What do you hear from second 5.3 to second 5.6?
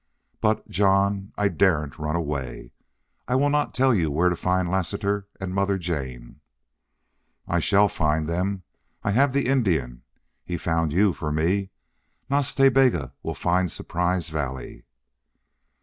and